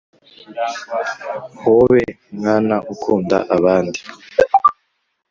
[1.59, 2.03] Hobe
[2.37, 3.99] mwana ukunda abandi